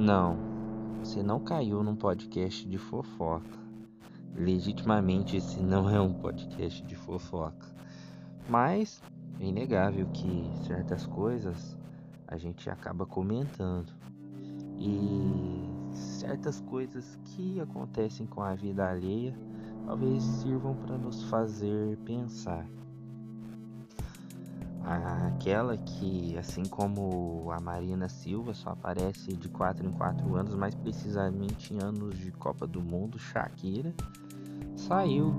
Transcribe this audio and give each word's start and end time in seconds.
Não, 0.00 0.38
você 0.98 1.22
não 1.22 1.38
caiu 1.38 1.82
num 1.82 1.94
podcast 1.94 2.66
de 2.66 2.78
fofoca. 2.78 3.58
Legitimamente, 4.34 5.36
esse 5.36 5.60
não 5.60 5.90
é 5.90 6.00
um 6.00 6.14
podcast 6.14 6.82
de 6.82 6.96
fofoca. 6.96 7.68
Mas 8.48 9.02
é 9.38 9.44
inegável 9.44 10.06
que 10.06 10.50
certas 10.66 11.06
coisas 11.06 11.76
a 12.26 12.38
gente 12.38 12.70
acaba 12.70 13.04
comentando. 13.04 13.92
E 14.78 15.68
certas 15.92 16.62
coisas 16.62 17.18
que 17.22 17.60
acontecem 17.60 18.26
com 18.26 18.42
a 18.42 18.54
vida 18.54 18.88
alheia 18.88 19.38
talvez 19.84 20.22
sirvam 20.22 20.74
para 20.76 20.96
nos 20.96 21.24
fazer 21.24 21.98
pensar. 22.06 22.66
Aquela 24.90 25.76
que, 25.76 26.36
assim 26.36 26.64
como 26.64 27.48
a 27.52 27.60
Marina 27.60 28.08
Silva, 28.08 28.52
só 28.52 28.70
aparece 28.70 29.36
de 29.36 29.48
4 29.48 29.86
em 29.86 29.92
4 29.92 30.34
anos, 30.34 30.56
mais 30.56 30.74
precisamente 30.74 31.72
em 31.72 31.80
anos 31.80 32.18
de 32.18 32.32
Copa 32.32 32.66
do 32.66 32.82
Mundo, 32.82 33.16
Shakira, 33.16 33.94
saiu 34.74 35.32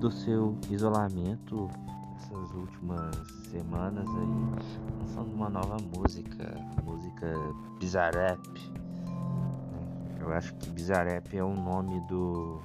do 0.00 0.10
seu 0.10 0.56
isolamento 0.70 1.68
essas 2.16 2.50
últimas 2.52 3.14
semanas 3.50 4.08
aí, 4.08 4.98
lançando 4.98 5.34
uma 5.34 5.50
nova 5.50 5.76
música, 5.94 6.54
música 6.82 7.36
Bizarrap. 7.78 8.40
Né? 8.48 10.18
Eu 10.18 10.32
acho 10.32 10.54
que 10.54 10.70
Bizarrap 10.70 11.30
é 11.34 11.44
o 11.44 11.54
nome 11.54 12.00
do, 12.08 12.58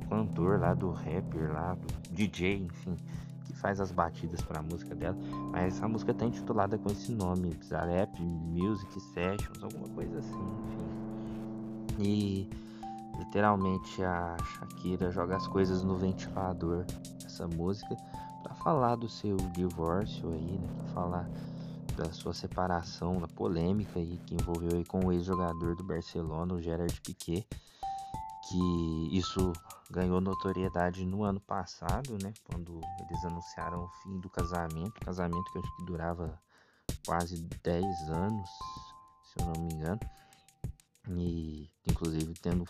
do 0.00 0.08
cantor 0.08 0.58
lá, 0.58 0.74
do 0.74 0.90
rapper 0.90 1.52
lá, 1.52 1.76
do 1.76 2.12
DJ, 2.12 2.64
enfim 2.64 2.96
faz 3.60 3.80
as 3.80 3.92
batidas 3.92 4.40
para 4.42 4.60
a 4.60 4.62
música 4.62 4.94
dela, 4.94 5.16
mas 5.52 5.82
a 5.82 5.88
música 5.88 6.12
tá 6.14 6.24
intitulada 6.24 6.78
com 6.78 6.90
esse 6.90 7.12
nome, 7.12 7.54
Bizarrap 7.54 8.18
Music 8.20 9.00
Sessions, 9.00 9.62
alguma 9.62 9.88
coisa 9.88 10.18
assim, 10.18 10.54
enfim. 10.66 12.02
E 12.02 12.50
literalmente 13.18 14.02
a 14.02 14.36
Shakira 14.38 15.10
joga 15.10 15.36
as 15.36 15.46
coisas 15.46 15.82
no 15.82 15.96
ventilador, 15.96 16.84
essa 17.24 17.46
música, 17.46 17.96
para 18.42 18.54
falar 18.54 18.96
do 18.96 19.08
seu 19.08 19.36
divórcio 19.52 20.30
aí, 20.30 20.58
né, 20.58 20.68
para 20.78 20.88
falar 20.94 21.30
da 21.96 22.10
sua 22.12 22.32
separação, 22.32 23.20
da 23.20 23.28
polêmica 23.28 23.98
aí 23.98 24.18
que 24.24 24.34
envolveu 24.34 24.70
aí 24.72 24.84
com 24.84 25.04
o 25.04 25.12
ex-jogador 25.12 25.76
do 25.76 25.84
Barcelona, 25.84 26.54
o 26.54 26.60
Gerard 26.60 26.98
Piquet, 27.02 27.46
que 28.50 29.16
isso 29.16 29.52
ganhou 29.88 30.20
notoriedade 30.20 31.06
no 31.06 31.22
ano 31.22 31.40
passado, 31.40 32.18
né? 32.20 32.32
Quando 32.44 32.80
eles 33.00 33.24
anunciaram 33.24 33.84
o 33.84 33.88
fim 34.02 34.18
do 34.18 34.28
casamento, 34.28 35.00
casamento 35.00 35.50
que 35.52 35.58
eu 35.58 35.62
acho 35.62 35.76
que 35.76 35.84
durava 35.84 36.40
quase 37.06 37.36
10 37.62 37.86
anos, 38.10 38.50
se 39.24 39.40
eu 39.40 39.46
não 39.46 39.62
me 39.62 39.72
engano. 39.72 40.00
E 41.10 41.70
inclusive 41.88 42.34
tendo 42.42 42.64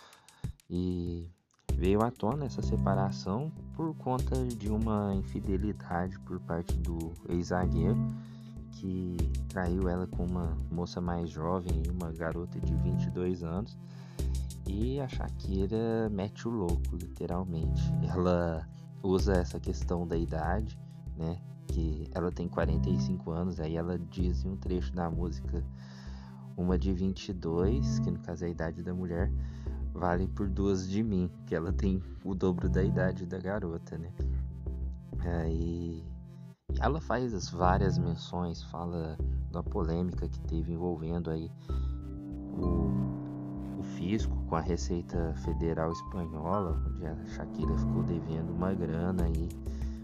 e 0.68 1.26
veio 1.74 2.02
à 2.02 2.10
tona 2.10 2.44
essa 2.44 2.62
separação 2.62 3.50
por 3.74 3.94
conta 3.96 4.36
de 4.46 4.68
uma 4.68 5.14
infidelidade 5.14 6.18
por 6.20 6.38
parte 6.40 6.76
do 6.76 7.12
ex-zagueiro 7.28 7.98
que 8.72 9.16
traiu 9.48 9.88
ela 9.88 10.06
com 10.06 10.24
uma 10.24 10.56
moça 10.70 11.00
mais 11.00 11.30
jovem, 11.30 11.82
uma 11.90 12.12
garota 12.12 12.60
de 12.60 12.74
22 12.74 13.42
anos. 13.42 13.76
E 14.72 15.00
a 15.00 15.08
Shakira 15.08 16.08
mete 16.10 16.46
o 16.46 16.50
louco, 16.50 16.94
literalmente. 16.94 17.82
Ela 18.08 18.64
usa 19.02 19.32
essa 19.32 19.58
questão 19.58 20.06
da 20.06 20.16
idade, 20.16 20.78
né? 21.16 21.40
Que 21.66 22.08
ela 22.12 22.30
tem 22.30 22.48
45 22.48 23.32
anos, 23.32 23.58
aí 23.58 23.76
ela 23.76 23.98
diz 23.98 24.44
em 24.44 24.50
um 24.50 24.56
trecho 24.56 24.92
da 24.94 25.10
música 25.10 25.64
uma 26.56 26.78
de 26.78 26.92
22, 26.92 27.98
que 27.98 28.12
no 28.12 28.20
caso 28.20 28.44
é 28.44 28.46
a 28.46 28.50
idade 28.50 28.80
da 28.84 28.94
mulher, 28.94 29.32
vale 29.92 30.28
por 30.28 30.48
duas 30.48 30.88
de 30.88 31.02
mim, 31.02 31.28
que 31.46 31.54
ela 31.54 31.72
tem 31.72 32.00
o 32.24 32.32
dobro 32.32 32.68
da 32.68 32.84
idade 32.84 33.26
da 33.26 33.38
garota, 33.38 33.98
né? 33.98 34.12
Aí 35.18 36.04
ela 36.78 37.00
faz 37.00 37.50
várias 37.50 37.98
menções, 37.98 38.62
fala 38.62 39.18
da 39.50 39.64
polêmica 39.64 40.28
que 40.28 40.38
teve 40.42 40.72
envolvendo 40.72 41.28
aí 41.28 41.50
o 42.52 43.19
fisco 43.82 44.36
com 44.48 44.56
a 44.56 44.60
Receita 44.60 45.34
Federal 45.44 45.90
Espanhola, 45.92 46.82
onde 46.88 47.06
a 47.06 47.26
Shakira 47.26 47.76
ficou 47.76 48.02
devendo 48.02 48.50
uma 48.52 48.72
grana 48.74 49.28
e 49.28 49.48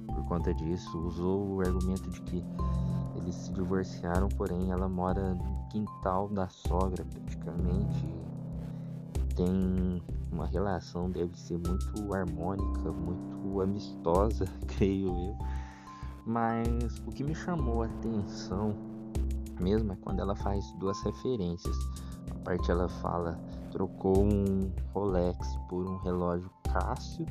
por 0.07 0.25
conta 0.27 0.55
disso 0.55 0.99
usou 0.99 1.57
o 1.57 1.61
argumento 1.61 2.11
de 2.11 2.21
que 2.23 2.45
eles 3.17 3.35
se 3.35 3.53
divorciaram, 3.53 4.29
porém 4.29 4.71
ela 4.71 4.89
mora 4.89 5.35
no 5.35 5.69
quintal 5.69 6.29
da 6.29 6.49
sogra 6.49 7.05
praticamente. 7.05 8.07
Tem 9.35 10.03
uma 10.33 10.47
relação 10.47 11.11
deve 11.11 11.39
ser 11.39 11.59
muito 11.59 12.15
harmônica, 12.15 12.93
muito 12.93 13.61
amistosa, 13.61 14.47
creio 14.69 15.09
eu. 15.09 15.39
Mas 16.27 16.99
o 17.07 17.11
que 17.11 17.23
me 17.23 17.35
chamou 17.35 17.83
a 17.83 17.87
atenção 17.87 18.75
mesmo 19.61 19.93
é 19.93 19.97
quando 19.97 20.21
ela 20.21 20.35
faz 20.37 20.73
duas 20.79 21.01
referências. 21.03 21.77
Parte 22.47 22.71
ela 22.71 22.89
fala 22.89 23.37
trocou 23.73 24.25
um 24.25 24.73
Rolex 24.95 25.59
por 25.69 25.85
um 25.85 25.97
relógio 25.97 26.49
Casio 26.73 27.27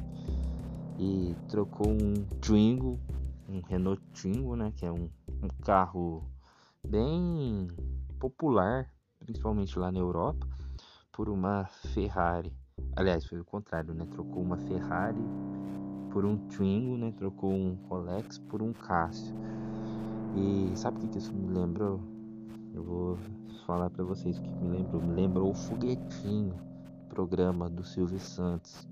e 0.99 1.33
trocou 1.47 1.87
um 1.87 2.15
Twingo, 2.41 2.99
um 3.47 3.61
Renault 3.61 4.03
Twingo, 4.13 4.57
né, 4.57 4.73
que 4.75 4.85
é 4.85 4.91
um, 4.91 5.09
um 5.41 5.47
carro 5.63 6.21
bem 6.85 7.69
popular, 8.19 8.91
principalmente 9.17 9.79
lá 9.79 9.89
na 9.89 9.99
Europa, 9.99 10.45
por 11.13 11.29
uma 11.29 11.63
Ferrari. 11.93 12.51
Aliás, 12.93 13.25
foi 13.25 13.39
o 13.39 13.45
contrário, 13.45 13.93
né? 13.93 14.05
Trocou 14.11 14.43
uma 14.43 14.57
Ferrari 14.57 15.23
por 16.11 16.25
um 16.25 16.35
Twingo, 16.49 16.97
né? 16.97 17.13
Trocou 17.15 17.53
um 17.53 17.75
Rolex 17.87 18.37
por 18.37 18.61
um 18.61 18.73
Casio. 18.73 19.33
E 20.35 20.75
sabe 20.75 20.97
o 20.97 21.07
que 21.07 21.17
isso 21.17 21.33
me 21.33 21.57
lembrou? 21.57 22.14
Eu 22.75 22.83
vou 22.83 23.17
falar 23.65 23.89
para 23.89 24.03
vocês 24.03 24.37
o 24.37 24.41
que 24.41 24.49
me 24.49 24.67
lembrou. 24.67 25.01
Me 25.01 25.13
lembrou 25.13 25.49
o 25.49 25.53
Foguetinho, 25.53 26.53
programa 27.07 27.69
do 27.69 27.85
Silvio 27.85 28.19
Santos. 28.19 28.85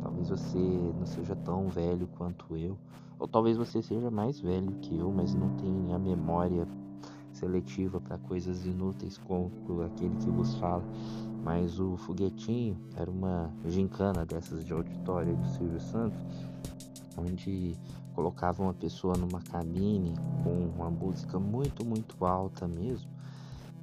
Talvez 0.00 0.30
você 0.30 0.56
não 0.56 1.04
seja 1.04 1.34
tão 1.34 1.68
velho 1.68 2.06
quanto 2.16 2.56
eu, 2.56 2.78
ou 3.18 3.26
talvez 3.26 3.56
você 3.56 3.82
seja 3.82 4.08
mais 4.08 4.38
velho 4.38 4.70
que 4.80 4.96
eu, 4.96 5.10
mas 5.10 5.34
não 5.34 5.50
tenha 5.56 5.96
a 5.96 5.98
memória 5.98 6.64
seletiva 7.32 8.00
para 8.00 8.18
coisas 8.18 8.64
inúteis 8.64 9.18
como 9.18 9.50
aquele 9.84 10.14
que 10.16 10.30
vos 10.30 10.54
fala. 10.54 10.84
Mas 11.42 11.80
o 11.80 11.96
foguetinho 11.96 12.76
era 12.94 13.10
uma 13.10 13.50
gincana 13.66 14.24
dessas 14.24 14.64
de 14.64 14.72
auditório 14.72 15.36
do 15.36 15.48
Silvio 15.48 15.80
Santos, 15.80 16.20
onde 17.16 17.76
colocavam 18.18 18.66
uma 18.66 18.74
pessoa 18.74 19.14
numa 19.16 19.40
cabine 19.40 20.12
com 20.42 20.70
uma 20.76 20.90
música 20.90 21.38
muito, 21.38 21.84
muito 21.84 22.24
alta 22.24 22.66
mesmo 22.66 23.08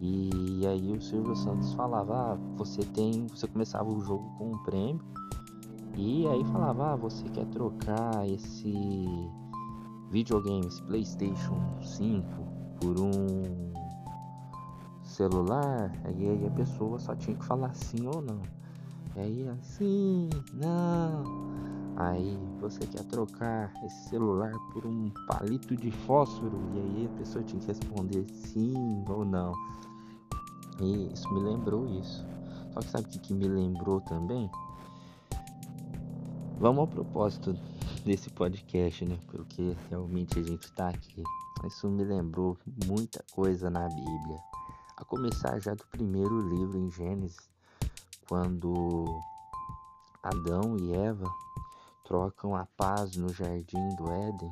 e 0.01 0.65
aí 0.67 0.91
o 0.91 1.01
Silvio 1.01 1.35
Santos 1.35 1.73
falava, 1.73 2.33
ah, 2.33 2.37
você 2.57 2.81
tem. 2.83 3.27
Você 3.27 3.47
começava 3.47 3.89
o 3.89 3.99
jogo 4.01 4.29
com 4.37 4.51
um 4.51 4.57
prêmio. 4.59 5.01
E 5.95 6.27
aí 6.27 6.43
falava, 6.45 6.93
ah, 6.93 6.95
você 6.95 7.23
quer 7.29 7.45
trocar 7.47 8.27
esse 8.27 8.73
videogame, 10.11 10.67
esse 10.67 10.83
Playstation 10.83 11.57
5 11.81 12.27
por 12.81 12.99
um 12.99 13.71
celular? 15.01 15.91
E 16.17 16.29
aí 16.29 16.45
a 16.45 16.51
pessoa 16.51 16.99
só 16.99 17.15
tinha 17.15 17.37
que 17.37 17.45
falar 17.45 17.73
sim 17.73 18.05
ou 18.05 18.21
não. 18.21 18.41
E 19.15 19.19
aí 19.19 19.47
assim, 19.47 20.29
não. 20.53 21.23
Aí 21.97 22.37
você 22.59 22.85
quer 22.85 23.03
trocar 23.05 23.71
esse 23.85 24.09
celular 24.09 24.51
por 24.73 24.85
um 24.85 25.09
palito 25.27 25.77
de 25.77 25.91
fósforo? 25.91 26.59
E 26.73 26.79
aí 26.79 27.09
a 27.13 27.17
pessoa 27.17 27.43
tinha 27.43 27.61
que 27.61 27.67
responder 27.67 28.25
sim 28.29 29.05
ou 29.07 29.23
não. 29.23 29.53
E 30.81 31.13
isso 31.13 31.33
me 31.33 31.39
lembrou 31.39 31.87
isso. 31.87 32.25
Só 32.73 32.81
que 32.81 32.89
sabe 32.89 33.07
o 33.07 33.19
que, 33.21 33.33
me 33.33 33.47
lembrou 33.47 34.01
também? 34.01 34.51
Vamos 36.59 36.79
ao 36.79 36.87
propósito 36.87 37.57
desse 38.03 38.29
podcast, 38.29 39.05
né? 39.05 39.17
Porque 39.27 39.77
realmente 39.89 40.37
a 40.37 40.43
gente 40.43 40.69
tá 40.73 40.89
aqui. 40.89 41.23
Isso 41.65 41.87
me 41.87 42.03
lembrou 42.03 42.57
muita 42.85 43.23
coisa 43.31 43.69
na 43.69 43.87
Bíblia. 43.87 44.39
A 44.97 45.05
começar 45.05 45.61
já 45.61 45.73
do 45.73 45.85
primeiro 45.87 46.41
livro 46.49 46.77
em 46.77 46.91
Gênesis, 46.91 47.49
quando 48.27 49.05
Adão 50.21 50.75
e 50.77 50.93
Eva 50.93 51.25
trocam 52.05 52.55
a 52.55 52.65
paz 52.77 53.17
no 53.17 53.29
jardim 53.29 53.95
do 53.97 54.09
Éden 54.11 54.51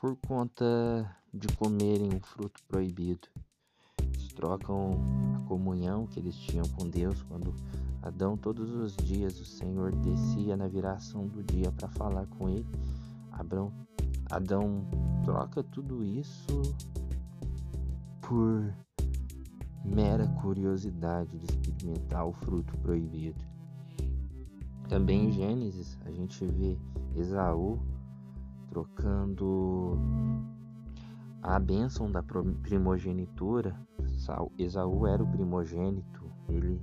por 0.00 0.16
conta 0.16 1.16
de 1.34 1.48
comerem 1.56 2.10
um 2.14 2.20
fruto 2.20 2.62
proibido 2.68 3.28
trocam 4.32 4.98
a 5.36 5.48
comunhão 5.48 6.06
que 6.06 6.18
eles 6.18 6.34
tinham 6.34 6.66
com 6.70 6.88
Deus 6.88 7.22
quando 7.22 7.54
Adão 8.02 8.36
todos 8.36 8.70
os 8.70 8.96
dias 8.96 9.38
o 9.38 9.44
Senhor 9.44 9.94
descia 9.94 10.56
na 10.56 10.66
viração 10.66 11.28
do 11.28 11.42
dia 11.44 11.70
para 11.70 11.86
falar 11.88 12.26
com 12.26 12.48
ele. 12.48 12.66
Abrão, 13.30 13.72
Adão 14.28 14.84
troca 15.24 15.62
tudo 15.62 16.02
isso 16.02 16.46
por 18.20 18.74
mera 19.84 20.26
curiosidade 20.42 21.38
de 21.38 21.44
experimentar 21.44 22.26
o 22.26 22.32
fruto 22.32 22.76
proibido. 22.78 23.51
Também 24.92 25.28
em 25.28 25.32
Gênesis 25.32 25.98
a 26.04 26.10
gente 26.10 26.44
vê 26.44 26.76
Esaú 27.16 27.78
trocando 28.68 29.98
a 31.40 31.58
bênção 31.58 32.12
da 32.12 32.22
primogenitura. 32.22 33.74
Esaú 34.58 35.06
era 35.06 35.22
o 35.22 35.26
primogênito, 35.26 36.30
ele 36.46 36.78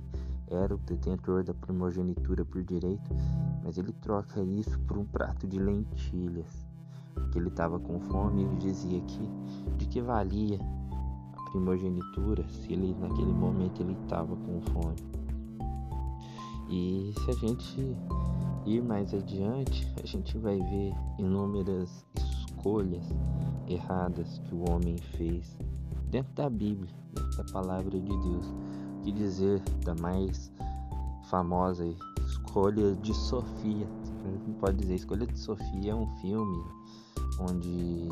era 0.48 0.74
o 0.74 0.78
detentor 0.78 1.44
da 1.44 1.54
primogenitura 1.54 2.44
por 2.44 2.64
direito, 2.64 3.14
mas 3.62 3.78
ele 3.78 3.92
troca 3.92 4.42
isso 4.42 4.76
por 4.88 4.98
um 4.98 5.04
prato 5.04 5.46
de 5.46 5.60
lentilhas, 5.60 6.66
porque 7.14 7.38
ele 7.38 7.46
estava 7.46 7.78
com 7.78 8.00
fome. 8.00 8.42
Ele 8.42 8.56
dizia 8.56 9.00
que 9.02 9.30
de 9.78 9.86
que 9.86 10.00
valia 10.00 10.58
a 11.36 11.50
primogenitura 11.52 12.44
se 12.48 12.72
ele 12.72 12.92
naquele 12.98 13.32
momento 13.32 13.80
ele 13.80 13.96
estava 14.02 14.34
com 14.34 14.60
fome. 14.72 15.19
E 16.70 17.12
se 17.24 17.30
a 17.30 17.34
gente 17.34 17.96
ir 18.64 18.80
mais 18.80 19.12
adiante, 19.12 19.92
a 20.00 20.06
gente 20.06 20.38
vai 20.38 20.56
ver 20.56 20.94
inúmeras 21.18 22.06
escolhas 22.16 23.04
erradas 23.66 24.38
que 24.38 24.54
o 24.54 24.70
homem 24.70 24.96
fez 25.16 25.58
dentro 26.10 26.32
da 26.34 26.48
Bíblia, 26.48 26.92
dentro 27.12 27.38
da 27.38 27.52
palavra 27.52 27.98
de 27.98 28.06
Deus. 28.06 28.46
O 28.46 29.02
que 29.02 29.10
dizer 29.10 29.60
da 29.84 29.96
mais 29.96 30.52
famosa 31.28 31.84
escolha 32.24 32.94
de 32.96 33.14
Sofia? 33.14 33.88
Não 34.46 34.54
pode 34.54 34.76
dizer, 34.76 34.94
escolha 34.94 35.26
de 35.26 35.38
Sofia 35.38 35.90
é 35.90 35.94
um 35.94 36.06
filme 36.18 36.62
onde 37.40 38.08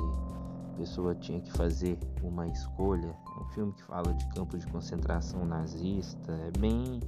a 0.73 0.77
pessoa 0.79 1.15
tinha 1.15 1.41
que 1.41 1.53
fazer 1.53 1.97
uma 2.25 2.49
escolha. 2.49 3.15
É 3.37 3.41
um 3.41 3.49
filme 3.51 3.73
que 3.73 3.85
fala 3.85 4.13
de 4.15 4.27
campos 4.31 4.61
de 4.61 4.67
concentração 4.73 5.45
nazista, 5.45 6.33
é 6.33 6.59
bem 6.59 7.01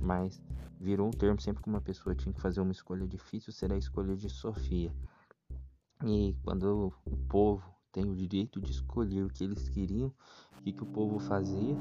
mais 0.00 0.40
virou 0.86 1.08
um 1.08 1.10
termo 1.10 1.40
sempre 1.40 1.60
que 1.60 1.68
uma 1.68 1.80
pessoa 1.80 2.14
tinha 2.14 2.32
que 2.32 2.40
fazer 2.40 2.60
uma 2.60 2.70
escolha 2.70 3.08
difícil, 3.08 3.52
será 3.52 3.74
a 3.74 3.78
escolha 3.78 4.16
de 4.16 4.30
Sofia. 4.30 4.94
E 6.04 6.36
quando 6.44 6.92
o 7.04 7.16
povo 7.28 7.68
tem 7.90 8.04
o 8.04 8.14
direito 8.14 8.60
de 8.60 8.70
escolher 8.70 9.24
o 9.24 9.28
que 9.28 9.42
eles 9.42 9.68
queriam, 9.68 10.12
o 10.56 10.62
que, 10.62 10.72
que 10.72 10.84
o 10.84 10.86
povo 10.86 11.18
fazia, 11.18 11.74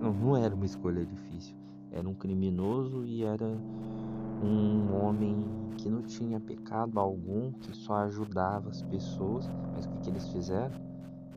não, 0.00 0.12
não 0.12 0.36
era 0.36 0.54
uma 0.54 0.66
escolha 0.66 1.04
difícil. 1.04 1.56
Era 1.90 2.08
um 2.08 2.14
criminoso 2.14 3.04
e 3.04 3.24
era 3.24 3.44
um 3.44 5.02
homem 5.02 5.44
que 5.76 5.88
não 5.88 6.02
tinha 6.02 6.38
pecado 6.38 7.00
algum, 7.00 7.50
que 7.54 7.74
só 7.74 7.94
ajudava 8.04 8.70
as 8.70 8.82
pessoas. 8.82 9.50
Mas 9.74 9.84
o 9.84 9.88
que, 9.88 10.00
que 10.02 10.10
eles 10.10 10.28
fizeram? 10.28 10.74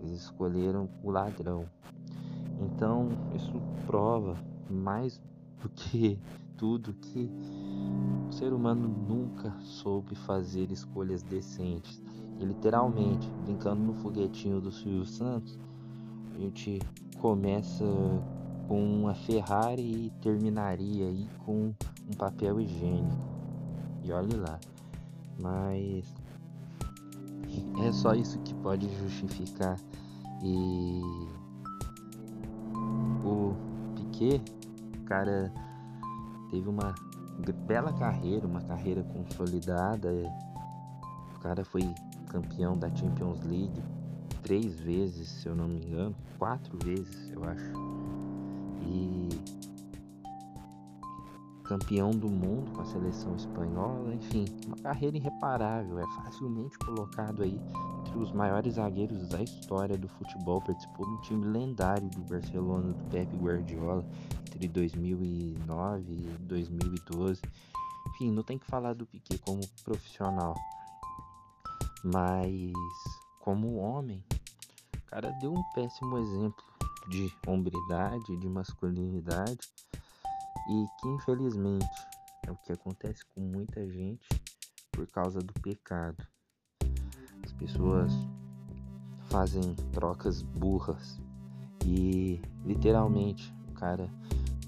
Eles 0.02 0.22
escolheram 0.22 0.88
o 1.02 1.10
ladrão. 1.10 1.66
Então, 2.62 3.10
isso 3.36 3.60
prova 3.88 4.38
mais 4.70 5.20
do 5.60 5.70
que 5.70 6.20
tudo 6.58 6.94
que 6.94 7.30
o 8.28 8.32
ser 8.34 8.52
humano 8.52 8.88
nunca 8.88 9.54
soube 9.62 10.16
fazer 10.16 10.72
escolhas 10.72 11.24
decentes. 11.24 12.02
E 12.40 12.46
literalmente, 12.46 13.30
brincando 13.46 13.82
no 13.82 13.94
foguetinho 13.94 14.60
do 14.60 14.72
Silvio 14.72 15.06
Santos, 15.06 15.58
a 16.36 16.40
gente 16.40 16.80
começa 17.20 17.86
com 18.68 18.84
uma 18.84 19.14
Ferrari 19.14 20.06
e 20.08 20.10
terminaria 20.22 21.08
aí 21.08 21.28
com 21.46 21.74
um 22.08 22.16
papel 22.18 22.60
higiênico. 22.60 23.18
E 24.04 24.12
olhe 24.12 24.36
lá. 24.36 24.60
Mas 25.40 26.14
é 27.84 27.92
só 27.92 28.14
isso 28.14 28.40
que 28.40 28.54
pode 28.56 28.88
justificar. 28.98 29.80
E 30.44 31.02
o 33.24 33.56
Piquet, 33.96 34.42
cara 35.06 35.52
teve 36.50 36.68
uma 36.68 36.94
bela 37.66 37.94
carreira, 37.94 38.48
uma 38.48 38.62
carreira 38.62 39.04
consolidada. 39.04 40.10
O 41.36 41.40
cara 41.40 41.64
foi 41.64 41.84
campeão 42.28 42.78
da 42.78 42.94
Champions 42.94 43.42
League 43.44 43.82
três 44.44 44.80
vezes, 44.80 45.28
se 45.28 45.48
eu 45.48 45.56
não 45.56 45.68
me 45.68 45.86
engano, 45.86 46.16
quatro 46.38 46.78
vezes, 46.84 47.32
eu 47.32 47.44
acho. 47.44 47.74
E 48.82 49.30
campeão 51.64 52.12
do 52.12 52.30
mundo 52.30 52.72
com 52.72 52.82
a 52.82 52.86
seleção 52.86 53.36
espanhola, 53.36 54.14
enfim, 54.14 54.46
uma 54.66 54.78
carreira 54.78 55.18
irreparável, 55.18 56.00
é 56.00 56.08
facilmente 56.24 56.78
colocado 56.80 57.44
aí 57.44 57.60
entre 58.18 58.24
os 58.24 58.32
maiores 58.32 58.74
zagueiros 58.74 59.28
da 59.28 59.42
história 59.42 59.96
do 59.96 60.08
futebol, 60.08 60.60
participou 60.62 61.06
um 61.08 61.22
time 61.22 61.46
lendário 61.46 62.10
do 62.10 62.22
Barcelona 62.22 62.92
do 62.92 63.10
Pep 63.10 63.36
Guardiola 63.38 64.04
entre 64.48 64.68
2009 64.68 66.14
e 66.14 66.38
2012. 66.40 67.42
Enfim, 68.08 68.32
não 68.32 68.42
tem 68.42 68.58
que 68.58 68.66
falar 68.66 68.94
do 68.94 69.06
Piquet 69.06 69.38
como 69.40 69.62
profissional, 69.84 70.56
mas 72.04 72.74
como 73.40 73.76
homem, 73.76 74.24
o 74.96 75.02
cara 75.06 75.30
deu 75.40 75.54
um 75.54 75.64
péssimo 75.76 76.18
exemplo 76.18 76.64
de 77.10 77.32
hombridade, 77.46 78.38
de 78.38 78.50
masculinidade 78.50 79.60
e 80.70 80.86
que 81.00 81.08
infelizmente 81.10 81.86
é 82.48 82.52
o 82.52 82.58
que 82.58 82.74
acontece 82.74 83.24
com 83.36 83.42
muita 83.42 83.88
gente 83.88 84.28
por 84.92 85.06
causa 85.08 85.40
do 85.40 85.54
pecado. 85.62 86.18
As 87.58 87.72
pessoas 87.72 88.14
fazem 89.30 89.74
trocas 89.92 90.44
burras 90.44 91.20
e 91.84 92.40
literalmente 92.64 93.52
o 93.68 93.72
cara 93.72 94.08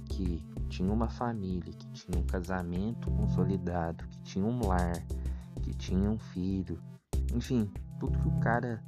que 0.05 0.43
tinha 0.69 0.91
uma 0.91 1.07
família, 1.07 1.71
que 1.71 1.87
tinha 1.91 2.19
um 2.19 2.25
casamento 2.25 3.11
consolidado, 3.11 4.03
que 4.07 4.19
tinha 4.21 4.43
um 4.43 4.65
lar, 4.65 5.05
que 5.61 5.71
tinha 5.75 6.09
um 6.09 6.17
filho, 6.17 6.81
enfim, 7.31 7.71
tudo 7.99 8.17
que 8.17 8.27
o 8.27 8.39
cara 8.39 8.83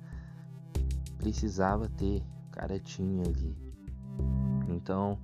precisava 1.19 1.87
ter, 1.87 2.23
o 2.47 2.51
cara 2.51 2.79
tinha 2.79 3.23
ali. 3.23 3.55
Então, 4.67 5.19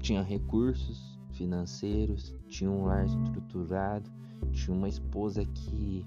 tinha 0.00 0.22
recursos 0.22 1.20
financeiros, 1.32 2.34
tinha 2.48 2.70
um 2.70 2.86
lar 2.86 3.04
estruturado, 3.04 4.10
tinha 4.52 4.74
uma 4.74 4.88
esposa 4.88 5.44
que, 5.44 6.06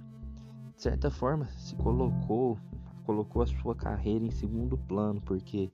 de 0.82 0.86
certa 0.86 1.12
forma, 1.12 1.48
se 1.58 1.76
colocou, 1.76 2.58
colocou 3.06 3.44
a 3.44 3.46
sua 3.46 3.76
carreira 3.76 4.26
em 4.26 4.32
segundo 4.32 4.76
plano, 4.76 5.22
porque 5.22 5.72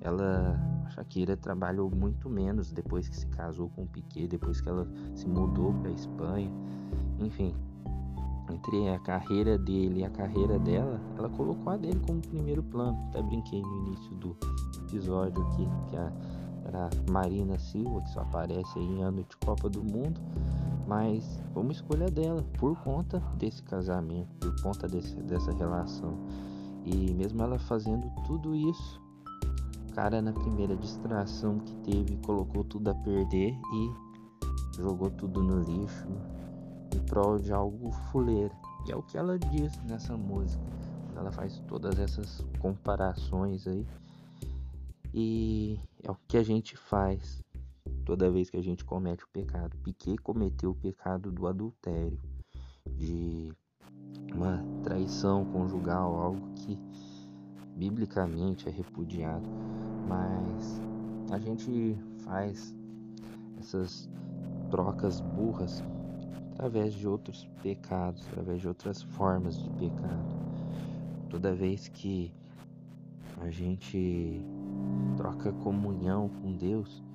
ela, 0.00 0.56
a 0.86 0.90
Shakira 0.90 1.36
trabalhou 1.36 1.90
muito 1.90 2.30
menos 2.30 2.70
depois 2.70 3.08
que 3.08 3.16
se 3.16 3.26
casou 3.26 3.68
com 3.70 3.82
o 3.82 3.86
Piquet, 3.88 4.28
depois 4.28 4.60
que 4.60 4.68
ela 4.68 4.86
se 5.16 5.26
mudou 5.26 5.74
para 5.74 5.90
Espanha, 5.90 6.52
enfim, 7.18 7.52
entre 8.48 8.88
a 8.90 9.00
carreira 9.00 9.58
dele 9.58 10.02
e 10.02 10.04
a 10.04 10.10
carreira 10.10 10.56
dela, 10.56 11.00
ela 11.16 11.28
colocou 11.30 11.72
a 11.72 11.76
dele 11.76 12.00
como 12.06 12.20
primeiro 12.20 12.62
plano. 12.62 12.96
Até 13.08 13.20
brinquei 13.20 13.60
no 13.60 13.88
início 13.88 14.14
do 14.18 14.36
episódio 14.86 15.42
aqui 15.48 15.68
que 15.90 15.96
a 15.96 16.12
era 16.68 16.90
Marina 17.10 17.58
Silva, 17.58 18.02
que 18.02 18.10
só 18.10 18.20
aparece 18.20 18.78
em 18.78 19.02
ano 19.02 19.24
de 19.24 19.36
Copa 19.38 19.68
do 19.68 19.82
Mundo, 19.82 20.20
mas 20.88 21.38
foi 21.52 21.62
uma 21.62 21.72
escolha 21.72 22.06
dela 22.06 22.42
por 22.58 22.74
conta 22.82 23.20
desse 23.36 23.62
casamento, 23.62 24.26
por 24.40 24.62
conta 24.62 24.88
desse, 24.88 25.14
dessa 25.16 25.52
relação. 25.52 26.18
E 26.82 27.12
mesmo 27.12 27.42
ela 27.42 27.58
fazendo 27.58 28.10
tudo 28.26 28.54
isso, 28.56 28.98
cara 29.94 30.22
na 30.22 30.32
primeira 30.32 30.74
distração 30.74 31.58
que 31.58 31.74
teve 31.76 32.16
colocou 32.24 32.64
tudo 32.64 32.88
a 32.88 32.94
perder 32.94 33.52
e 33.52 34.80
jogou 34.80 35.10
tudo 35.10 35.42
no 35.42 35.60
lixo 35.60 36.08
em 36.94 37.00
prol 37.00 37.38
de 37.38 37.52
algo 37.52 37.92
fuleiro. 38.10 38.54
E 38.86 38.92
é 38.92 38.96
o 38.96 39.02
que 39.02 39.18
ela 39.18 39.38
diz 39.38 39.76
nessa 39.84 40.16
música. 40.16 40.64
Ela 41.14 41.30
faz 41.30 41.62
todas 41.68 41.98
essas 41.98 42.42
comparações 42.60 43.66
aí. 43.66 43.86
E 45.12 45.78
é 46.02 46.10
o 46.10 46.16
que 46.26 46.38
a 46.38 46.42
gente 46.42 46.76
faz 46.78 47.42
toda 48.08 48.30
vez 48.30 48.48
que 48.48 48.56
a 48.56 48.62
gente 48.62 48.86
comete 48.86 49.22
o 49.22 49.28
pecado. 49.28 49.76
Piquet 49.84 50.16
cometeu 50.16 50.70
o 50.70 50.74
pecado 50.74 51.30
do 51.30 51.46
adultério, 51.46 52.18
de 52.96 53.52
uma 54.34 54.64
traição 54.82 55.44
conjugal, 55.44 56.16
algo 56.16 56.54
que 56.54 56.78
biblicamente 57.76 58.66
é 58.66 58.72
repudiado, 58.72 59.46
mas 60.08 60.80
a 61.30 61.38
gente 61.38 61.98
faz 62.24 62.74
essas 63.60 64.08
trocas 64.70 65.20
burras 65.20 65.84
através 66.52 66.94
de 66.94 67.06
outros 67.06 67.46
pecados, 67.62 68.26
através 68.28 68.62
de 68.62 68.68
outras 68.68 69.02
formas 69.02 69.62
de 69.62 69.68
pecado. 69.68 70.34
Toda 71.28 71.54
vez 71.54 71.88
que 71.88 72.32
a 73.42 73.50
gente 73.50 74.40
troca 75.18 75.52
comunhão 75.52 76.30
com 76.30 76.56
Deus 76.56 77.06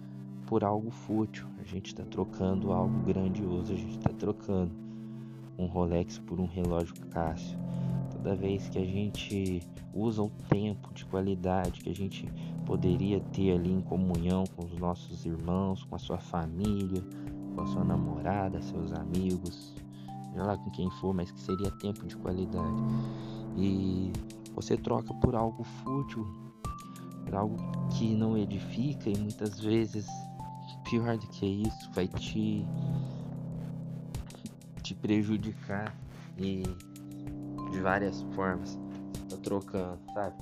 por 0.45 0.63
algo 0.63 0.89
fútil. 0.89 1.47
A 1.59 1.63
gente 1.63 1.87
está 1.87 2.03
trocando 2.03 2.71
algo 2.71 2.99
grandioso, 3.03 3.73
a 3.73 3.75
gente 3.75 3.97
está 3.97 4.09
trocando 4.11 4.71
um 5.57 5.65
Rolex 5.65 6.19
por 6.19 6.39
um 6.39 6.45
relógio 6.45 6.95
Cássio. 7.09 7.57
Toda 8.11 8.35
vez 8.35 8.69
que 8.69 8.79
a 8.79 8.85
gente 8.85 9.61
usa 9.93 10.21
o 10.21 10.29
tempo 10.49 10.93
de 10.93 11.05
qualidade, 11.05 11.81
que 11.81 11.89
a 11.89 11.95
gente 11.95 12.31
poderia 12.65 13.19
ter 13.19 13.51
ali 13.51 13.71
em 13.71 13.81
comunhão 13.81 14.43
com 14.55 14.65
os 14.65 14.77
nossos 14.77 15.25
irmãos, 15.25 15.83
com 15.83 15.95
a 15.95 15.99
sua 15.99 16.17
família, 16.17 17.03
com 17.55 17.61
a 17.61 17.65
sua 17.67 17.83
namorada, 17.83 18.61
seus 18.61 18.93
amigos, 18.93 19.75
seja 20.29 20.43
lá 20.43 20.57
com 20.57 20.69
quem 20.71 20.89
for, 20.91 21.13
mas 21.13 21.31
que 21.31 21.39
seria 21.39 21.69
tempo 21.71 22.05
de 22.05 22.15
qualidade. 22.17 22.81
E 23.57 24.11
você 24.55 24.77
troca 24.77 25.13
por 25.15 25.35
algo 25.35 25.63
fútil, 25.63 26.25
por 27.25 27.35
algo 27.35 27.55
que 27.91 28.15
não 28.15 28.37
edifica 28.37 29.09
e 29.09 29.17
muitas 29.17 29.59
vezes 29.59 30.07
pior 30.93 31.17
do 31.17 31.25
que 31.25 31.45
isso 31.45 31.91
vai 31.93 32.07
te 32.07 32.63
te 34.83 34.93
prejudicar 34.93 35.95
e 36.37 36.61
de 37.71 37.79
várias 37.79 38.21
formas. 38.35 38.77
Tá 39.27 39.37
trocando, 39.37 39.99
sabe? 40.13 40.35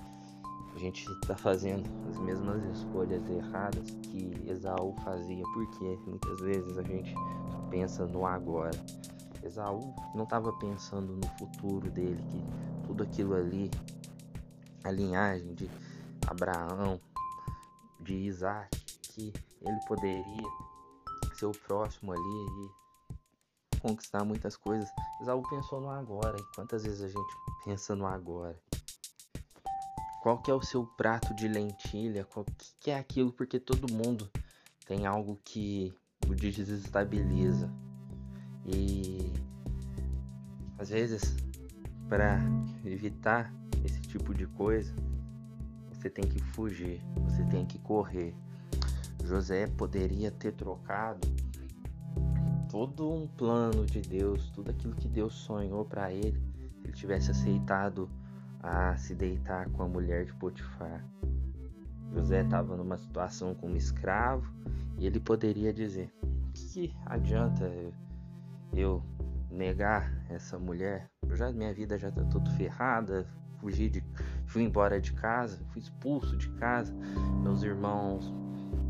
A 0.75 0.77
gente 0.77 1.05
tá 1.21 1.37
fazendo 1.37 1.89
as 2.09 2.19
mesmas 2.19 2.61
escolhas 2.75 3.21
erradas 3.29 3.91
que 4.01 4.33
Esaú 4.45 4.93
fazia, 5.05 5.43
porque 5.53 5.97
muitas 6.05 6.41
vezes 6.41 6.77
a 6.77 6.83
gente 6.83 7.15
pensa 7.69 8.05
no 8.05 8.25
agora. 8.25 8.77
Esaú 9.43 9.93
não 10.13 10.25
estava 10.25 10.51
pensando 10.53 11.13
no 11.13 11.27
futuro 11.37 11.89
dele, 11.89 12.21
que 12.29 12.87
tudo 12.87 13.03
aquilo 13.03 13.35
ali, 13.35 13.71
a 14.83 14.91
linhagem 14.91 15.53
de 15.53 15.69
Abraão, 16.27 16.99
de 18.01 18.15
Isaac, 18.15 18.77
que 19.03 19.31
ele 19.61 19.79
poderia 19.87 20.47
ser 21.35 21.45
o 21.45 21.51
próximo 21.51 22.11
ali 22.11 22.71
e 23.73 23.79
conquistar 23.79 24.23
muitas 24.23 24.55
coisas. 24.55 24.89
Esaú 25.21 25.41
pensou 25.49 25.81
no 25.81 25.89
agora, 25.89 26.37
e 26.39 26.55
quantas 26.55 26.83
vezes 26.83 27.01
a 27.01 27.07
gente 27.07 27.33
pensa 27.65 27.95
no 27.95 28.05
agora? 28.05 28.59
Qual 30.21 30.39
que 30.39 30.51
é 30.51 30.53
o 30.53 30.61
seu 30.61 30.85
prato 30.85 31.33
de 31.33 31.47
lentilha? 31.47 32.23
Qual 32.25 32.45
que 32.79 32.91
é 32.91 32.97
aquilo? 32.97 33.33
Porque 33.33 33.59
todo 33.59 33.91
mundo 33.91 34.29
tem 34.85 35.07
algo 35.07 35.39
que 35.43 35.91
o 36.27 36.35
desestabiliza. 36.35 37.73
E 38.63 39.33
às 40.77 40.89
vezes, 40.89 41.35
para 42.07 42.39
evitar 42.85 43.53
esse 43.83 43.99
tipo 44.01 44.33
de 44.33 44.45
coisa, 44.45 44.93
você 45.91 46.09
tem 46.09 46.27
que 46.27 46.39
fugir, 46.39 47.01
você 47.17 47.43
tem 47.45 47.65
que 47.65 47.79
correr. 47.79 48.35
José 49.25 49.67
poderia 49.67 50.31
ter 50.31 50.53
trocado 50.53 51.27
todo 52.69 53.11
um 53.11 53.27
plano 53.27 53.85
de 53.85 54.01
Deus, 54.01 54.49
tudo 54.51 54.71
aquilo 54.71 54.95
que 54.95 55.07
Deus 55.07 55.33
sonhou 55.33 55.83
para 55.83 56.11
ele, 56.11 56.41
se 56.79 56.87
ele 56.87 56.93
tivesse 56.93 57.31
aceitado 57.31 58.09
a 58.61 58.95
se 58.95 59.13
deitar 59.13 59.69
com 59.69 59.83
a 59.83 59.87
mulher 59.87 60.25
de 60.25 60.33
Potifar. 60.33 61.03
José 62.13 62.43
estava 62.43 62.75
numa 62.77 62.97
situação 62.97 63.53
como 63.55 63.75
escravo 63.75 64.49
e 64.97 65.05
ele 65.05 65.19
poderia 65.19 65.73
dizer: 65.73 66.13
que 66.53 66.93
adianta 67.05 67.69
eu 68.73 69.03
negar 69.49 70.13
essa 70.29 70.57
mulher? 70.57 71.09
Já 71.33 71.51
minha 71.51 71.73
vida 71.73 71.97
já 71.97 72.09
está 72.09 72.23
toda 72.25 72.49
ferrada, 72.51 73.27
fugi 73.59 73.89
de, 73.89 74.03
fui 74.45 74.63
embora 74.63 74.99
de 74.99 75.13
casa, 75.13 75.63
fui 75.69 75.81
expulso 75.81 76.37
de 76.37 76.49
casa, 76.51 76.93
meus 77.41 77.63
irmãos 77.63 78.40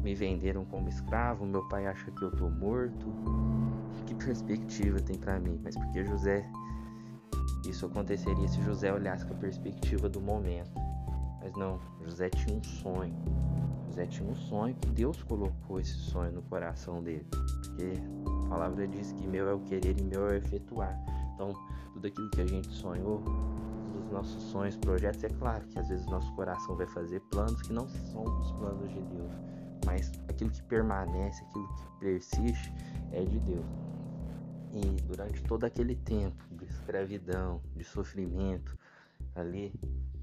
me 0.03 0.15
venderam 0.15 0.65
como 0.65 0.89
escravo, 0.89 1.46
meu 1.46 1.67
pai 1.70 1.86
acha 1.88 2.10
que 2.12 2.24
eu 2.24 2.31
tô 2.31 2.50
morto. 2.50 3.08
Que 4.05 4.15
perspectiva 4.15 5.00
tem 5.00 5.17
para 5.17 5.39
mim? 5.39 5.60
Mas 5.63 5.75
porque 5.75 6.03
José 6.03 6.46
isso 7.67 7.86
aconteceria 7.86 8.48
se 8.48 8.62
José 8.63 8.91
olhasse 8.91 9.25
com 9.25 9.34
a 9.34 9.38
perspectiva 9.38 10.10
do 10.10 10.20
momento. 10.20 10.72
Mas 11.41 11.53
não, 11.53 11.79
José 12.03 12.29
tinha 12.29 12.58
um 12.58 12.63
sonho. 12.63 13.13
José 13.88 14.05
tinha 14.08 14.29
um 14.29 14.36
sonho 14.36 14.75
que 14.75 14.89
Deus 14.89 15.22
colocou 15.24 15.79
esse 15.79 15.93
sonho 15.93 16.31
no 16.31 16.41
coração 16.43 17.03
dele. 17.03 17.25
Porque 17.31 17.93
a 18.46 18.50
palavra 18.50 18.88
diz 18.88 19.12
que 19.13 19.27
meu 19.27 19.48
é 19.48 19.53
o 19.53 19.60
querer 19.60 20.00
e 20.00 20.03
meu 20.03 20.27
é 20.27 20.31
o 20.31 20.36
efetuar. 20.36 20.98
Então, 21.34 21.53
tudo 21.93 22.08
aquilo 22.08 22.29
que 22.31 22.41
a 22.41 22.48
gente 22.48 22.70
sonhou, 22.72 23.24
os 24.05 24.12
nossos 24.12 24.41
sonhos, 24.43 24.75
projetos, 24.77 25.24
é 25.24 25.29
claro 25.29 25.67
que 25.67 25.77
às 25.77 25.88
vezes 25.89 26.05
nosso 26.08 26.31
coração 26.34 26.75
vai 26.75 26.88
fazer 26.88 27.20
planos 27.31 27.62
que 27.62 27.74
não 27.74 27.88
são 27.88 28.24
os 28.24 28.51
planos 28.53 28.89
de 28.89 29.01
Deus. 29.01 29.34
Mas 29.86 30.12
aquilo 30.30 30.52
que 30.52 30.64
permanece, 30.64 31.44
aquilo 31.44 31.68
que 31.76 32.00
persiste, 32.00 32.74
é 33.12 33.24
de 33.24 33.40
Deus. 33.40 33.66
E 34.74 35.02
durante 35.04 35.44
todo 35.44 35.66
aquele 35.66 35.96
tempo 35.96 36.44
de 36.52 36.66
escravidão, 36.66 37.62
de 37.76 37.84
sofrimento, 37.84 38.78
ali, 39.36 39.74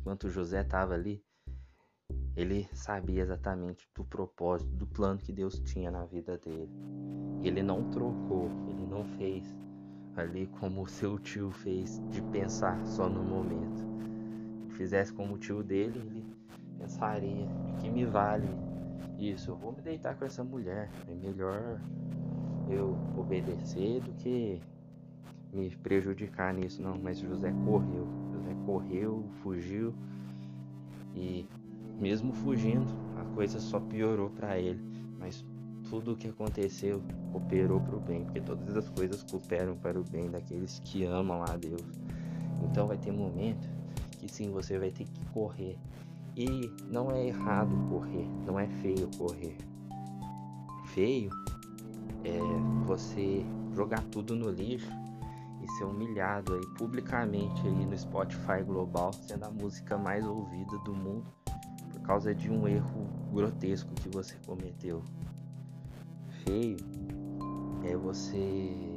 enquanto 0.00 0.28
José 0.28 0.62
estava 0.62 0.94
ali, 0.94 1.22
ele 2.34 2.68
sabia 2.72 3.22
exatamente 3.22 3.88
do 3.94 4.04
propósito, 4.04 4.70
do 4.70 4.86
plano 4.86 5.18
que 5.18 5.32
Deus 5.32 5.58
tinha 5.60 5.90
na 5.90 6.04
vida 6.04 6.38
dele. 6.38 6.70
Ele 7.42 7.62
não 7.62 7.90
trocou, 7.90 8.48
ele 8.68 8.86
não 8.86 9.04
fez 9.18 9.44
ali 10.16 10.46
como 10.60 10.82
o 10.82 10.88
seu 10.88 11.18
tio 11.18 11.50
fez, 11.50 12.00
de 12.10 12.20
pensar 12.22 12.84
só 12.86 13.08
no 13.08 13.22
momento. 13.22 13.86
Se 14.62 14.70
fizesse 14.76 15.12
como 15.12 15.34
o 15.34 15.38
tio 15.38 15.62
dele, 15.62 15.98
ele 15.98 16.26
pensaria: 16.78 17.46
de 17.66 17.72
que 17.80 17.90
me 17.90 18.04
vale 18.04 18.48
isso? 19.18 19.50
Eu 19.50 19.56
vou 19.56 19.72
me 19.72 19.82
deitar 19.82 20.16
com 20.16 20.24
essa 20.24 20.44
mulher, 20.44 20.90
é 21.08 21.14
melhor 21.14 21.80
eu 22.68 22.96
obedecer 23.16 24.00
do 24.00 24.12
que 24.12 24.60
me 25.52 25.70
prejudicar 25.76 26.52
nisso, 26.54 26.80
não. 26.82 26.96
Mas 26.98 27.18
José 27.18 27.52
correu, 27.64 28.06
José 28.32 28.54
correu, 28.64 29.24
fugiu 29.42 29.94
e 31.14 31.46
mesmo 31.98 32.32
fugindo, 32.32 32.86
a 33.16 33.24
coisa 33.34 33.58
só 33.58 33.80
piorou 33.80 34.30
para 34.30 34.58
ele. 34.58 34.80
Mas 35.18 35.44
tudo 35.88 36.12
o 36.12 36.16
que 36.16 36.28
aconteceu 36.28 37.02
cooperou 37.32 37.80
para 37.80 37.96
o 37.96 38.00
bem, 38.00 38.24
porque 38.24 38.40
todas 38.40 38.76
as 38.76 38.88
coisas 38.90 39.22
cooperam 39.24 39.76
para 39.76 39.98
o 39.98 40.04
bem 40.04 40.30
daqueles 40.30 40.80
que 40.80 41.04
amam 41.04 41.42
a 41.42 41.56
Deus. 41.56 41.82
Então 42.62 42.86
vai 42.86 42.98
ter 42.98 43.12
momento 43.12 43.68
que 44.18 44.30
sim, 44.30 44.50
você 44.50 44.78
vai 44.78 44.90
ter 44.90 45.04
que 45.04 45.24
correr. 45.26 45.78
E 46.38 46.72
não 46.88 47.10
é 47.10 47.26
errado 47.26 47.74
correr, 47.88 48.28
não 48.46 48.60
é 48.60 48.68
feio 48.68 49.10
correr. 49.18 49.56
Feio 50.94 51.30
é 52.22 52.38
você 52.86 53.44
jogar 53.74 54.04
tudo 54.04 54.36
no 54.36 54.48
lixo 54.48 54.88
e 55.60 55.68
ser 55.72 55.82
humilhado 55.82 56.54
aí 56.54 56.64
publicamente 56.78 57.60
aí 57.66 57.84
no 57.84 57.98
Spotify 57.98 58.62
global, 58.64 59.12
sendo 59.12 59.46
a 59.46 59.50
música 59.50 59.98
mais 59.98 60.24
ouvida 60.24 60.78
do 60.84 60.94
mundo 60.94 61.26
por 61.90 62.02
causa 62.02 62.32
de 62.32 62.48
um 62.48 62.68
erro 62.68 63.08
grotesco 63.32 63.92
que 63.94 64.08
você 64.08 64.36
cometeu. 64.46 65.02
Feio 66.44 66.76
é 67.82 67.96
você 67.96 68.94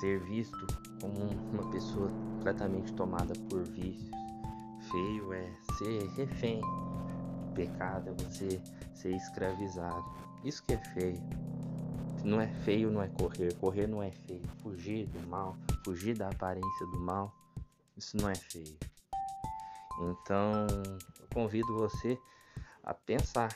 ser 0.00 0.24
visto 0.24 0.66
como 1.02 1.16
uma 1.52 1.70
pessoa 1.70 2.08
completamente 2.08 2.94
tomada 2.94 3.34
por 3.50 3.62
vícios. 3.64 4.19
Feio 4.90 5.32
é 5.32 5.52
ser 5.78 6.08
refém 6.16 6.60
do 6.60 7.54
pecado, 7.54 8.10
é 8.10 8.12
você 8.24 8.60
ser 8.94 9.14
escravizado. 9.14 10.04
Isso 10.44 10.62
que 10.64 10.72
é 10.72 10.78
feio. 10.78 11.20
Não 12.24 12.40
é 12.40 12.48
feio, 12.64 12.90
não 12.90 13.02
é 13.02 13.08
correr. 13.08 13.54
Correr 13.54 13.86
não 13.86 14.02
é 14.02 14.10
feio. 14.10 14.46
Fugir 14.62 15.06
do 15.06 15.26
mal, 15.28 15.56
fugir 15.84 16.16
da 16.16 16.28
aparência 16.28 16.86
do 16.86 16.98
mal, 17.00 17.32
isso 17.96 18.16
não 18.16 18.28
é 18.28 18.34
feio. 18.34 18.76
Então, 20.00 20.66
eu 21.20 21.26
convido 21.32 21.74
você 21.76 22.18
a 22.82 22.94
pensar 22.94 23.54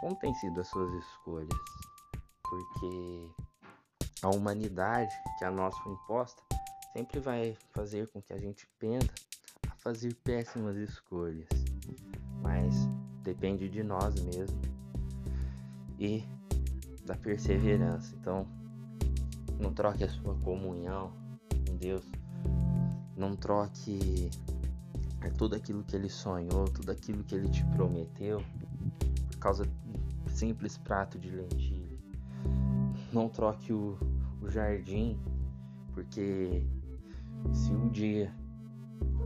como 0.00 0.16
têm 0.16 0.34
sido 0.34 0.60
as 0.60 0.68
suas 0.68 0.92
escolhas. 0.94 1.48
Porque 2.42 3.30
a 4.22 4.28
humanidade 4.30 5.12
que 5.38 5.44
a 5.44 5.50
nossa 5.50 5.80
imposta 5.88 6.42
sempre 6.92 7.18
vai 7.18 7.56
fazer 7.72 8.08
com 8.08 8.22
que 8.22 8.32
a 8.32 8.38
gente 8.38 8.68
penda 8.78 9.12
fazer 9.82 10.14
péssimas 10.22 10.76
escolhas. 10.76 11.48
Mas 12.40 12.88
depende 13.22 13.68
de 13.68 13.82
nós 13.82 14.14
mesmos 14.22 14.70
e 15.98 16.24
da 17.04 17.16
perseverança. 17.16 18.14
Então, 18.20 18.46
não 19.58 19.72
troque 19.72 20.04
a 20.04 20.08
sua 20.08 20.34
comunhão 20.36 21.12
com 21.66 21.76
Deus, 21.76 22.04
não 23.16 23.36
troque 23.36 24.30
tudo 25.36 25.54
aquilo 25.56 25.84
que 25.84 25.96
ele 25.96 26.08
sonhou, 26.08 26.64
tudo 26.64 26.90
aquilo 26.90 27.22
que 27.24 27.34
ele 27.34 27.48
te 27.48 27.64
prometeu 27.66 28.42
por 29.30 29.38
causa 29.38 29.64
de 29.64 29.70
um 30.26 30.28
simples 30.28 30.78
prato 30.78 31.18
de 31.18 31.30
lentilha. 31.30 31.98
Não 33.12 33.28
troque 33.28 33.72
o, 33.72 33.98
o 34.40 34.48
jardim, 34.48 35.18
porque 35.92 36.64
se 37.52 37.72
um 37.72 37.88
dia 37.88 38.32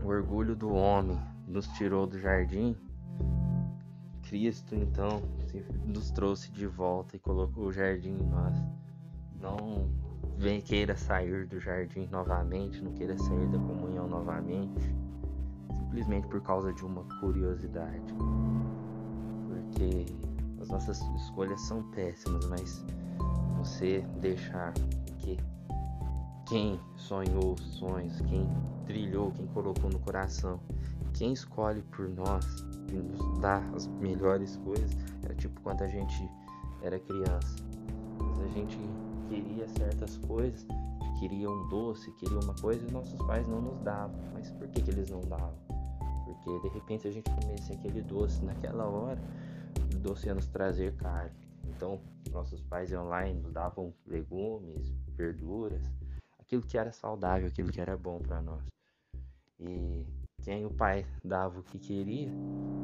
o 0.07 0.09
orgulho 0.09 0.55
do 0.55 0.73
homem 0.73 1.19
nos 1.45 1.67
tirou 1.67 2.07
do 2.07 2.17
jardim, 2.17 2.77
Cristo 4.23 4.73
então 4.73 5.21
nos 5.85 6.11
trouxe 6.11 6.49
de 6.49 6.65
volta 6.65 7.17
e 7.17 7.19
colocou 7.19 7.65
o 7.65 7.73
jardim 7.73 8.11
em 8.11 8.25
nós. 8.25 8.55
Não 9.41 9.89
vem 10.37 10.61
queira 10.61 10.95
sair 10.95 11.45
do 11.45 11.59
jardim 11.59 12.07
novamente, 12.09 12.81
não 12.81 12.93
queira 12.93 13.17
sair 13.17 13.47
da 13.47 13.59
comunhão 13.59 14.07
novamente, 14.07 14.95
simplesmente 15.77 16.25
por 16.27 16.41
causa 16.41 16.71
de 16.71 16.85
uma 16.85 17.03
curiosidade. 17.19 18.13
porque 19.49 20.05
as 20.61 20.69
nossas 20.69 21.01
escolhas 21.21 21.59
são 21.61 21.83
péssimas, 21.91 22.45
mas 22.45 22.85
você 23.57 24.05
deixar 24.21 24.73
que 25.17 25.37
quem 26.47 26.79
sonhou 26.95 27.53
os 27.53 27.61
sonhos, 27.77 28.21
quem 28.21 28.47
trilhou, 28.85 29.31
quem 29.31 29.45
colocou 29.47 29.89
no 29.89 29.99
coração, 29.99 30.59
quem 31.13 31.33
escolhe 31.33 31.81
por 31.91 32.07
nós 32.07 32.45
e 32.89 32.93
nos 32.93 33.39
dá 33.39 33.57
as 33.75 33.85
melhores 33.87 34.55
coisas, 34.57 34.95
era 35.23 35.35
tipo 35.35 35.59
quando 35.61 35.81
a 35.81 35.87
gente 35.87 36.29
era 36.81 36.97
criança. 36.99 37.55
Mas 38.17 38.39
a 38.39 38.47
gente 38.47 38.79
queria 39.27 39.67
certas 39.67 40.17
coisas, 40.19 40.65
queria 41.19 41.49
um 41.49 41.67
doce, 41.67 42.11
queria 42.13 42.39
uma 42.39 42.55
coisa 42.55 42.85
e 42.87 42.91
nossos 42.91 43.21
pais 43.25 43.45
não 43.47 43.61
nos 43.61 43.79
davam. 43.79 44.17
Mas 44.33 44.49
por 44.51 44.67
que, 44.69 44.81
que 44.81 44.89
eles 44.89 45.09
não 45.09 45.19
davam? 45.21 45.57
Porque 46.23 46.59
de 46.61 46.73
repente 46.73 47.07
a 47.07 47.11
gente 47.11 47.29
comesse 47.29 47.73
aquele 47.73 48.01
doce 48.01 48.43
naquela 48.45 48.85
hora, 48.85 49.19
o 49.93 49.99
doce 49.99 50.27
ia 50.27 50.35
nos 50.35 50.47
trazer 50.47 50.95
carne. 50.95 51.35
Então 51.65 51.99
nossos 52.31 52.61
pais 52.61 52.89
iam 52.91 53.07
lá 53.07 53.27
e 53.27 53.33
nos 53.33 53.51
davam 53.51 53.93
legumes, 54.05 54.93
verduras, 55.17 55.91
aquilo 56.47 56.61
que 56.61 56.77
era 56.77 56.93
saudável, 56.93 57.47
aquilo 57.49 57.69
que 57.69 57.81
era 57.81 57.97
bom 57.97 58.19
para 58.19 58.41
nós. 58.41 58.63
E 59.59 60.05
quem 60.43 60.65
o 60.65 60.69
pai 60.69 61.05
dava 61.23 61.59
o 61.59 61.63
que 61.63 61.77
queria, 61.77 62.29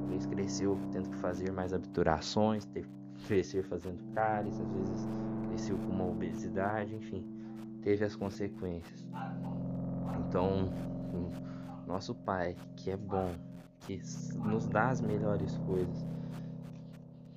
vezes 0.10 0.26
cresceu 0.26 0.78
tendo 0.92 1.10
que 1.10 1.16
fazer 1.16 1.50
mais 1.52 1.72
obturações, 1.72 2.66
teve 2.66 2.90
que 3.16 3.26
crescer 3.26 3.64
fazendo 3.64 4.04
cáries, 4.14 4.60
às 4.60 4.70
vezes 4.70 5.08
cresceu 5.48 5.78
com 5.78 5.94
uma 5.94 6.06
obesidade, 6.06 6.94
enfim, 6.94 7.26
teve 7.82 8.04
as 8.04 8.18
consequências. 8.18 9.08
Então, 10.28 10.70
nosso 11.88 12.14
pai, 12.14 12.58
que 12.76 12.92
é 12.92 12.98
bom, 12.98 13.34
que 13.82 14.02
nos 14.46 14.68
dá 14.68 14.90
as 14.90 15.00
melhores 15.00 15.58
coisas, 15.60 16.06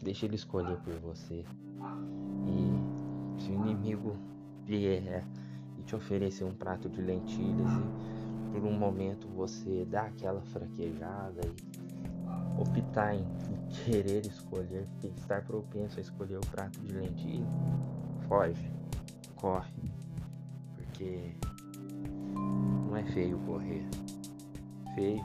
deixa 0.03 0.27
ele 0.27 0.35
escolher 0.35 0.77
por 0.79 0.95
você. 0.95 1.45
E 2.47 3.41
se 3.43 3.51
o 3.53 3.55
inimigo 3.55 4.17
vier 4.65 5.25
te 5.87 5.95
oferecer 5.95 6.45
um 6.45 6.55
prato 6.55 6.89
de 6.89 7.01
lentilhas 7.01 7.71
e 7.71 8.51
por 8.51 8.65
um 8.65 8.77
momento 8.77 9.29
você 9.29 9.87
dá 9.89 10.03
aquela 10.03 10.43
fraquejada 10.43 11.41
e 11.45 12.61
optar 12.61 13.15
em 13.15 13.25
querer 13.85 14.27
escolher, 14.27 14.89
estar 15.03 15.45
propenso 15.45 15.99
a 15.99 16.03
escolher 16.03 16.39
o 16.39 16.47
prato 16.51 16.81
de 16.81 16.93
lentilha, 16.93 17.47
foge, 18.27 18.73
corre, 19.37 19.73
porque 20.75 21.37
não 22.89 22.97
é 22.97 23.05
feio 23.05 23.39
correr. 23.41 23.87
Feio 24.95 25.23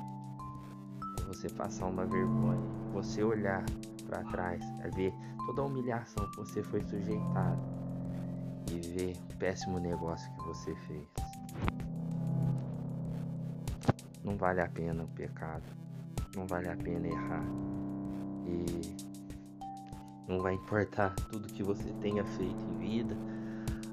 é 1.19 1.23
você 1.23 1.49
passar 1.49 1.87
uma 1.87 2.05
vergonha, 2.05 2.61
você 2.93 3.23
olhar 3.23 3.65
para 4.05 4.23
trás, 4.25 4.63
é 4.81 4.89
ver 4.89 5.13
toda 5.47 5.61
a 5.61 5.65
humilhação 5.65 6.29
que 6.31 6.37
você 6.37 6.61
foi 6.61 6.83
sujeitado 6.83 7.80
e 8.69 8.79
ver 8.79 9.17
o 9.31 9.37
péssimo 9.37 9.79
negócio 9.79 10.31
que 10.33 10.43
você 10.43 10.75
fez. 10.87 11.07
Não 14.23 14.37
vale 14.37 14.61
a 14.61 14.67
pena 14.67 15.03
o 15.03 15.07
pecado, 15.07 15.63
não 16.35 16.45
vale 16.45 16.69
a 16.69 16.75
pena 16.75 17.07
errar. 17.07 17.45
E 18.45 19.11
não 20.27 20.41
vai 20.41 20.53
importar 20.53 21.13
tudo 21.31 21.47
que 21.47 21.63
você 21.63 21.91
tenha 22.01 22.23
feito 22.23 22.63
em 22.63 22.77
vida, 22.77 23.17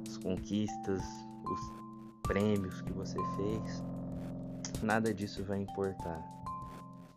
as 0.06 0.16
conquistas, 0.18 1.02
os 1.44 1.60
prêmios 2.22 2.80
que 2.82 2.92
você 2.92 3.18
fez, 3.36 3.82
nada 4.82 5.12
disso 5.12 5.42
vai 5.44 5.58
importar 5.58 6.22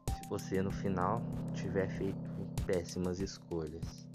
se 0.10 0.30
você 0.30 0.62
no 0.62 0.72
final 0.72 1.22
tiver 1.54 1.90
feito 1.90 2.32
péssimas 2.66 3.20
escolhas. 3.20 4.11